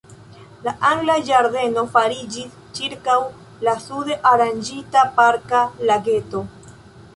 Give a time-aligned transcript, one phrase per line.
[0.67, 3.19] La Angla ĝardeno fariĝis ĉirkaŭ
[3.69, 6.45] la sude aranĝita Parka lageto.